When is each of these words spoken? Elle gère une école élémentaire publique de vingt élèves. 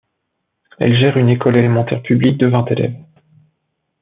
Elle 0.79 0.97
gère 0.99 1.17
une 1.17 1.29
école 1.29 1.57
élémentaire 1.57 2.01
publique 2.01 2.39
de 2.39 2.47
vingt 2.47 2.65
élèves. 2.71 2.97